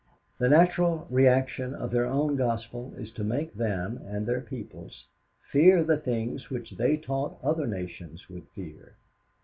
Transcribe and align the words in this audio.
The 0.39 0.49
natural 0.49 1.05
reaction 1.11 1.75
of 1.75 1.91
their 1.91 2.07
own 2.07 2.35
gospel 2.35 2.91
is 2.97 3.11
to 3.11 3.23
make 3.23 3.53
them 3.53 4.01
and 4.07 4.25
their 4.25 4.41
peoples 4.41 5.05
fear 5.51 5.83
the 5.83 5.95
things 5.97 6.49
which 6.49 6.71
they 6.71 6.97
taught 6.97 7.37
other 7.43 7.67
nations 7.67 8.27
would 8.27 8.47
fear. 8.55 8.95